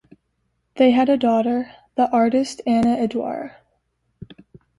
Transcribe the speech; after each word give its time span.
They 0.77 0.89
had 0.89 1.09
a 1.09 1.15
daughter, 1.17 1.69
the 1.95 2.09
artist 2.09 2.63
Anna 2.65 2.93
Edouard. 2.95 3.51